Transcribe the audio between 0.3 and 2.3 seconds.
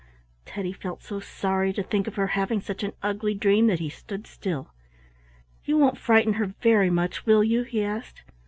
Teddy felt so sorry to think of her